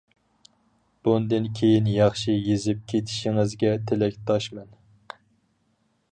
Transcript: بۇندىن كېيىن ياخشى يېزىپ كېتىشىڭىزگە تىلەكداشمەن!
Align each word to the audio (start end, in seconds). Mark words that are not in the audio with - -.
بۇندىن 1.07 1.43
كېيىن 1.59 1.89
ياخشى 1.95 2.33
يېزىپ 2.45 2.81
كېتىشىڭىزگە 2.93 3.73
تىلەكداشمەن! 3.91 4.73